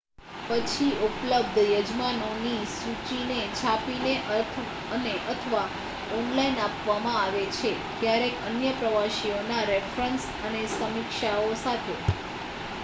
[0.47, 4.13] પછી ઉપલબ્ધ યજમાનોની સૂચિને છાપીને
[4.91, 5.67] અને/અથવા
[6.11, 11.95] ઑનલાઇન આપવામાં આવે છે ક્યારેક અન્ય પ્રવાસીઓના રેફરન્સ અને સમીક્ષાઓ સાથે